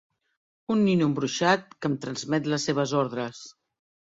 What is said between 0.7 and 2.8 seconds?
Un nino embruixat que em transmet les